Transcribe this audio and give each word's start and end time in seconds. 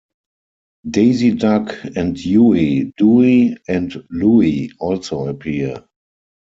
Daisy 0.89 1.29
Duck 1.35 1.77
and 1.95 2.17
Huey, 2.17 2.91
Dewey, 2.97 3.55
and 3.67 4.03
Louie 4.09 4.71
also 4.79 5.27
appear. 5.27 5.85